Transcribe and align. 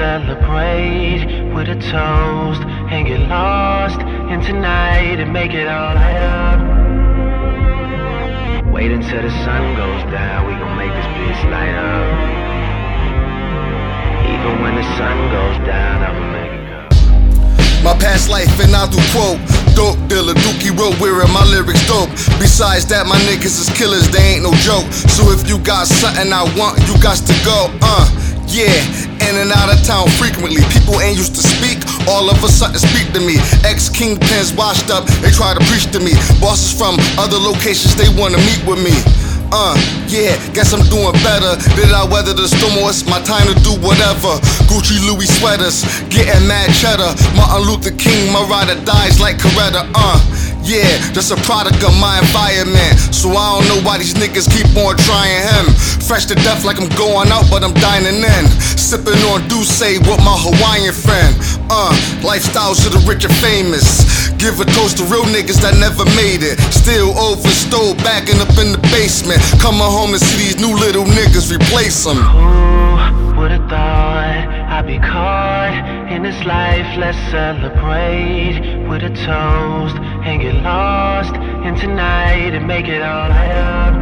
celebrate 0.00 1.52
with 1.54 1.68
a 1.68 1.74
toast 1.74 2.62
and 2.90 3.06
get 3.06 3.20
lost 3.28 4.00
in 4.32 4.40
tonight 4.40 5.20
and 5.20 5.32
make 5.32 5.52
it 5.52 5.68
all 5.68 5.94
light 5.94 6.16
up. 6.16 6.60
Wait 8.72 8.90
until 8.90 9.22
the 9.22 9.30
sun 9.44 9.76
goes 9.76 10.02
down, 10.10 10.46
we 10.46 10.52
gon' 10.54 10.76
make 10.76 10.90
this 10.90 11.06
bitch 11.18 11.42
light 11.50 11.74
up. 11.74 12.06
Even 14.24 14.62
when 14.62 14.74
the 14.74 14.86
sun 14.96 15.16
goes 15.30 15.58
down, 15.66 16.02
I'ma 16.02 16.24
make 16.32 16.52
it 16.58 16.64
go. 16.70 16.88
My 17.84 17.94
past 17.98 18.30
life 18.30 18.48
and 18.60 18.74
I 18.74 18.88
do 18.90 18.98
quote 19.12 19.38
Dope 19.74 20.00
dealer, 20.08 20.34
Dookie 20.34 20.76
Road 20.76 20.98
wearing 21.00 21.32
my 21.32 21.44
lyrics 21.44 21.86
dope. 21.86 22.10
Besides 22.40 22.86
that, 22.86 23.06
my 23.06 23.18
niggas 23.28 23.60
is 23.60 23.68
killers, 23.76 24.08
they 24.10 24.34
ain't 24.34 24.42
no 24.42 24.52
joke. 24.64 24.90
So 24.92 25.30
if 25.30 25.48
you 25.48 25.58
got 25.58 25.86
something 25.86 26.32
I 26.32 26.42
want, 26.58 26.80
you 26.88 26.96
got 27.02 27.16
to 27.16 27.34
go. 27.44 27.70
Uh, 27.80 28.20
yeah, 28.50 28.74
in 29.30 29.38
and 29.38 29.54
out 29.54 29.70
of 29.70 29.78
town 29.86 30.10
frequently. 30.18 30.58
People 30.74 30.98
ain't 31.00 31.16
used 31.16 31.34
to 31.38 31.42
speak, 31.42 31.78
all 32.10 32.26
of 32.28 32.42
a 32.42 32.50
sudden 32.50 32.78
speak 32.78 33.14
to 33.14 33.20
me. 33.22 33.38
Ex 33.62 33.88
kingpins 33.88 34.50
washed 34.56 34.90
up, 34.90 35.06
they 35.22 35.30
try 35.30 35.54
to 35.54 35.62
preach 35.70 35.86
to 35.94 36.00
me. 36.02 36.12
Bosses 36.42 36.74
from 36.74 36.98
other 37.14 37.38
locations, 37.38 37.94
they 37.94 38.10
wanna 38.18 38.38
meet 38.38 38.60
with 38.66 38.82
me. 38.82 38.94
Uh, 39.50 39.74
yeah, 40.06 40.38
guess 40.54 40.70
I'm 40.70 40.86
doing 40.86 41.10
better. 41.26 41.58
Did 41.74 41.90
I 41.90 42.06
weather 42.06 42.34
the 42.34 42.46
storm 42.46 42.78
or 42.78 42.90
it's 42.90 43.02
my 43.10 43.18
time 43.26 43.50
to 43.50 43.56
do 43.66 43.74
whatever? 43.82 44.38
Gucci 44.70 44.98
Louis 45.02 45.26
sweaters, 45.26 45.82
getting 46.06 46.46
mad 46.46 46.70
cheddar. 46.70 47.10
Martin 47.34 47.66
Luther 47.66 47.94
King, 47.98 48.30
my 48.30 48.46
rider 48.46 48.78
dies 48.86 49.18
like 49.18 49.38
Coretta. 49.38 49.90
Uh, 49.90 50.18
yeah, 50.62 50.98
that's 51.12 51.30
a 51.30 51.38
product 51.48 51.82
of 51.82 51.94
my 51.98 52.18
environment. 52.20 52.98
So 53.14 53.30
I 53.32 53.58
don't 53.58 53.66
know 53.68 53.80
why 53.86 53.98
these 53.98 54.14
niggas 54.14 54.48
keep 54.50 54.68
on 54.76 54.96
trying 54.96 55.42
him. 55.42 55.72
Fresh 56.04 56.26
to 56.26 56.34
death 56.34 56.64
like 56.64 56.80
I'm 56.80 56.90
going 56.96 57.30
out, 57.30 57.48
but 57.50 57.62
I'm 57.62 57.74
dining 57.74 58.20
in. 58.20 58.44
Sipping 58.76 59.18
on 59.30 59.46
D'USSÉ 59.48 59.98
with 60.02 60.20
my 60.24 60.36
Hawaiian 60.36 60.94
friend. 60.94 61.36
Uh, 61.70 61.94
lifestyles 62.26 62.84
of 62.86 62.92
the 62.92 63.02
rich 63.06 63.24
and 63.24 63.34
famous. 63.38 64.28
Give 64.40 64.58
a 64.60 64.64
toast 64.64 64.98
to 64.98 65.04
real 65.04 65.24
niggas 65.24 65.60
that 65.62 65.76
never 65.78 66.04
made 66.16 66.42
it. 66.42 66.58
Still 66.72 67.16
over 67.18 67.48
stole, 67.48 67.94
backing 68.02 68.40
up 68.40 68.50
in 68.58 68.72
the 68.72 68.82
basement. 68.90 69.40
Coming 69.60 69.84
home 69.84 70.12
to 70.12 70.18
see 70.18 70.50
these 70.50 70.58
new 70.58 70.74
little 70.74 71.04
niggas 71.04 71.52
replace 71.52 72.04
them. 72.04 72.16
Who 72.16 73.36
would've 73.38 73.68
thought 73.68 74.48
I'd 74.70 74.86
be 74.86 74.98
caught 74.98 76.10
in 76.10 76.22
this 76.22 76.42
life? 76.44 76.88
Let's 76.98 77.18
celebrate 77.30 78.88
with 78.88 79.02
a 79.02 79.12
toast 79.14 79.96
and 80.24 80.40
get 80.42 80.54
lost 80.62 81.34
in 81.34 81.74
tonight 81.76 82.52
and 82.52 82.66
make 82.66 82.88
it 82.88 83.02
all 83.02 83.28
light 83.28 83.56
up. 83.56 83.94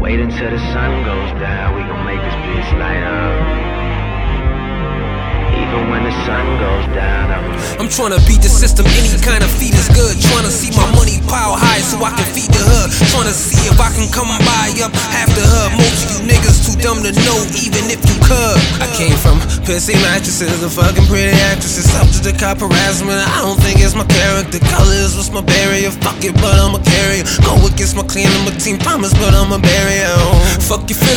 Wait 0.00 0.20
until 0.20 0.50
the 0.50 0.58
sun 0.72 1.02
goes 1.04 1.30
down, 1.40 1.74
we 1.74 1.82
gon' 1.82 2.04
make 2.06 2.20
this 2.20 2.34
bitch 2.46 2.78
light 2.78 3.02
up. 3.02 3.34
Even 5.54 5.90
when 5.90 6.04
the 6.04 6.12
sun 6.26 6.46
goes 6.60 6.86
down, 6.94 7.30
I'ma 7.30 7.54
I'm 7.80 7.88
tryna 7.88 8.20
beat 8.28 8.42
the 8.42 8.48
system, 8.48 8.86
any 8.86 9.18
kind 9.18 9.42
of 9.42 9.50
feed 9.50 9.74
is 9.74 9.88
good. 9.90 10.16
Tryna 10.16 10.50
see 10.50 10.70
my 10.76 10.86
money 10.94 11.18
pile 11.26 11.56
high 11.58 11.73
Tryna 13.24 13.40
see 13.40 13.64
if 13.72 13.80
I 13.80 13.88
can 13.88 14.12
come 14.12 14.28
buy 14.28 14.68
up 14.84 14.92
half 14.92 15.32
the 15.32 15.40
hood. 15.40 15.72
Most 15.80 16.04
of 16.04 16.08
you 16.12 16.28
niggas 16.28 16.60
too 16.60 16.76
dumb 16.76 17.00
to 17.00 17.08
know, 17.24 17.40
even 17.56 17.88
if 17.88 18.04
you 18.04 18.20
could. 18.20 18.60
I 18.84 18.88
came 19.00 19.16
from 19.16 19.40
pissy 19.64 19.96
mattresses 20.04 20.60
and 20.60 20.68
fucking 20.68 21.08
pretty 21.08 21.32
actresses. 21.48 21.88
Subject 21.88 22.20
to 22.20 22.20
the 22.20 22.36
cop 22.36 22.60
harassment. 22.60 23.16
I 23.16 23.40
don't 23.40 23.56
think 23.56 23.80
it's 23.80 23.96
my 23.96 24.04
character. 24.04 24.60
Colors 24.68 25.16
was 25.16 25.32
my 25.32 25.40
barrier. 25.40 25.88
Fuck 26.04 26.20
it, 26.20 26.36
but 26.36 26.52
I'm 26.60 26.76
a 26.76 26.82
carrier. 26.84 27.24
Go 27.40 27.56
against 27.64 27.96
my 27.96 28.04
clan 28.04 28.28
and 28.28 28.44
my 28.44 28.52
team 28.60 28.76
promise, 28.76 29.16
but 29.16 29.32
I'm 29.32 29.56
a 29.56 29.60
barrier. 29.60 30.12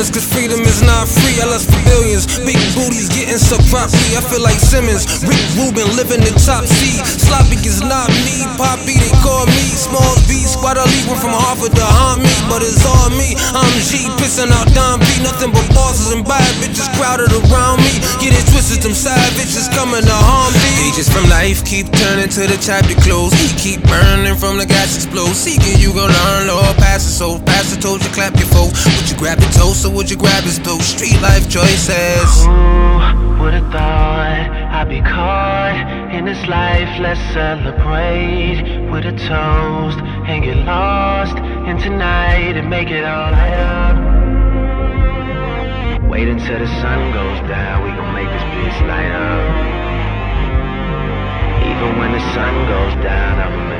Cause 0.00 0.24
freedom 0.24 0.64
is 0.64 0.80
not 0.80 1.12
free. 1.12 1.36
I 1.44 1.44
lust 1.44 1.68
for 1.68 1.76
billions. 1.84 2.24
Big 2.48 2.56
booties 2.72 3.12
getting 3.12 3.36
so 3.36 3.60
properly. 3.68 4.16
I 4.16 4.24
feel 4.24 4.40
like 4.40 4.56
Simmons. 4.56 5.04
Rick 5.28 5.36
Rubin 5.60 5.92
living 5.92 6.24
the 6.24 6.32
top 6.40 6.64
seed. 6.64 7.04
Sloppy 7.04 7.60
is 7.68 7.84
not 7.84 8.08
me. 8.24 8.48
Poppy, 8.56 8.96
they 8.96 9.12
call 9.20 9.44
me. 9.44 9.68
Small 9.76 10.16
B. 10.24 10.40
Squad 10.48 10.80
leave 10.80 11.04
one 11.04 11.20
from 11.20 11.36
Harvard 11.36 11.76
to 11.76 11.84
me. 12.16 12.32
But 12.48 12.64
it's 12.64 12.80
all 12.80 13.12
me. 13.12 13.36
I'm 13.52 13.68
G. 13.84 14.08
Pissing 14.16 14.48
out 14.48 14.72
Don 14.72 15.04
B. 15.04 15.20
Nothing 15.20 15.52
but 15.52 15.68
bosses 15.76 16.16
and 16.16 16.24
bad 16.24 16.48
bitches 16.64 16.88
crowded 16.96 17.28
around 17.36 17.84
me. 17.84 18.00
Get 18.24 18.32
it 18.32 18.48
twisted, 18.48 18.80
them 18.80 18.96
savages 18.96 19.68
coming 19.76 20.00
to 20.00 20.16
harm 20.16 20.56
me. 20.56 20.59
Pages 20.90 21.08
from 21.08 21.22
life 21.30 21.64
keep 21.64 21.86
turning 21.86 22.28
to 22.30 22.50
the 22.50 22.58
chapter 22.58 22.98
close. 23.06 23.30
He 23.34 23.46
keep 23.54 23.80
burning 23.86 24.34
from 24.34 24.58
the 24.58 24.66
gas 24.66 24.96
explode. 24.96 25.34
Seeking 25.38 25.78
you 25.78 25.94
gon' 25.94 26.10
learn, 26.10 26.48
Lord, 26.48 26.76
pass 26.82 27.06
it 27.06 27.14
so. 27.14 27.38
Pastor 27.38 27.80
told 27.80 28.02
you 28.02 28.10
clap 28.10 28.34
your 28.34 28.48
foe. 28.50 28.74
Would 28.74 29.06
you 29.08 29.16
grab 29.16 29.38
your 29.38 29.50
toast 29.50 29.86
or 29.86 29.90
would 29.94 30.10
you 30.10 30.16
grab 30.16 30.42
his 30.42 30.58
toe? 30.58 30.78
Street 30.82 31.14
life 31.22 31.48
choices. 31.48 32.26
Who 32.42 33.38
would've 33.38 33.70
thought 33.70 34.50
I'd 34.74 34.88
be 34.88 35.00
caught 35.00 36.10
in 36.10 36.24
this 36.24 36.44
life? 36.48 36.90
Let's 36.98 37.22
celebrate 37.30 38.90
with 38.90 39.06
a 39.06 39.14
toast 39.14 39.98
and 40.26 40.42
get 40.42 40.56
lost 40.66 41.38
in 41.70 41.78
tonight 41.78 42.58
and 42.58 42.68
make 42.68 42.90
it 42.90 43.04
all 43.04 43.30
light 43.30 43.54
up. 43.62 43.94
Wait 46.10 46.26
until 46.26 46.58
the 46.58 46.66
sun 46.82 47.12
goes 47.12 47.38
down, 47.46 47.84
we 47.84 47.90
gon' 47.94 48.12
make 48.12 48.26
this 48.26 48.42
bitch 48.42 48.88
light 48.88 49.12
up 49.12 49.79
when 51.98 52.12
the 52.12 52.20
sun 52.34 52.54
goes 52.68 52.94
down, 53.02 53.38
I'm 53.40 53.79